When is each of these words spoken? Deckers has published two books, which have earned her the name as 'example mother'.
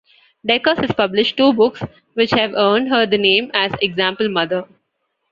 Deckers 0.43 0.79
has 0.79 0.91
published 0.93 1.37
two 1.37 1.53
books, 1.53 1.79
which 2.15 2.31
have 2.31 2.53
earned 2.55 2.89
her 2.89 3.05
the 3.05 3.19
name 3.19 3.51
as 3.53 3.71
'example 3.83 4.29
mother'. 4.29 4.65